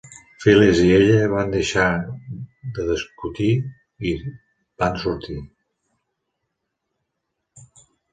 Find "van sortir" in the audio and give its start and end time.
4.85-5.37